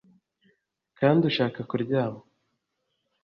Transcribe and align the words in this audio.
kandi 0.99 1.21
ushaka 1.31 1.59
kuryama 1.69 2.21